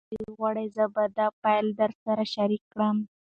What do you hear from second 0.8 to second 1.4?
به دا